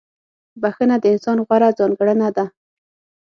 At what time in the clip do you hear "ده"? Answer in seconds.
2.35-2.45